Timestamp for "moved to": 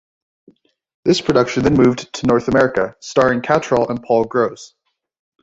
1.75-2.25